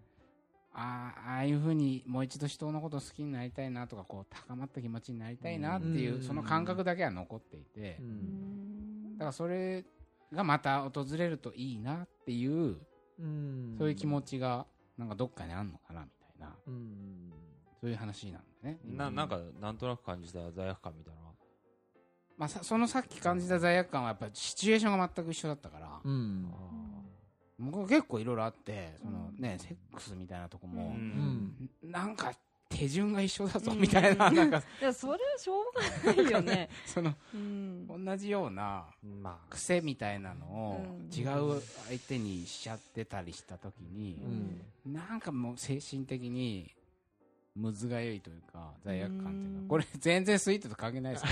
[0.73, 6.21] ああああいうふうにもう一度人のことを好きになりたいなとかこう高まった気持ちになりたいなっていう、うん。
[6.21, 7.97] その感覚だけは残っていて、
[9.13, 9.83] だからそれ
[10.35, 12.77] がまた訪れるといいなっていう、
[13.19, 13.75] うん。
[13.77, 14.65] そういう気持ちが
[14.97, 16.55] なんかどっかにあるのかなみたいな。
[16.67, 17.31] うん。
[17.81, 21.21] そういう話なんでね、ななんかなんとなく感じた罪悪感みたいな。
[22.37, 26.51] まあ、さそのさっき感じた罪悪感はやっぱりシチュエーションが全く一緒だったから、うん。
[27.57, 30.83] 僕は結構いろいろあってその、ね、セックスみたいなとこも。
[30.83, 31.69] う、うんん。
[31.83, 32.33] なんか
[32.77, 33.79] 手順が一緒だぞうん。
[33.79, 34.57] みたいな, なんか。
[34.81, 35.65] いやそれはしょう
[36.05, 36.69] がないよね。
[36.85, 38.05] そのうん。
[38.05, 38.85] 同じような
[39.21, 39.49] まあ。
[39.49, 41.09] 癖みたいなのをうん。
[41.13, 41.23] 違
[41.57, 44.15] う相手にしちゃってたりした時に
[44.85, 44.93] う、ん。
[44.93, 46.71] なんかもう精神的に
[47.55, 49.61] むずがゆいというか罪悪感といううん。
[49.63, 51.29] かこれ全然スイートと関係ないですよ。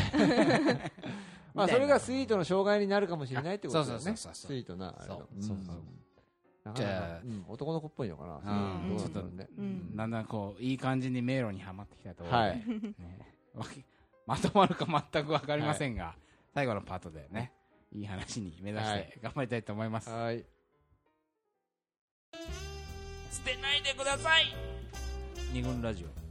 [1.53, 4.51] まあそれがスイートの障害になるかもしれないってことだよそうねそうそうそう。
[4.51, 5.17] スイートなあれの。
[5.17, 5.75] そうそうそう
[6.63, 6.91] なかなか。
[6.91, 7.21] じゃあ。
[7.23, 8.84] うん男の子っぽいのかな。
[8.84, 8.89] うん。
[8.89, 9.47] どうなんだろうね。
[9.58, 9.95] うん。
[9.95, 12.23] だんだんこういい感じに迷路にはまってきたと。
[12.23, 12.58] ころで、はい。
[12.58, 13.34] ね。
[13.54, 13.86] わけ
[14.26, 16.15] まとまるか全く分かりませんが、
[16.54, 17.52] 最後のパートでね
[17.91, 19.10] いい話に目指しはい。
[19.12, 20.45] て頑張りたいと思います、はい。
[23.32, 24.45] 捨てないでください。
[25.52, 26.22] 二軍ラジオ